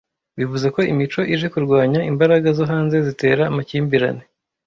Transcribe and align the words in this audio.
bivuze 0.37 0.67
ko 0.75 0.79
imico 0.91 1.21
ije 1.35 1.47
kurwanya 1.53 1.99
imbaraga 2.11 2.47
zo 2.57 2.65
hanze 2.71 2.95
zitera 3.07 3.43
amakimbirane 3.51 4.23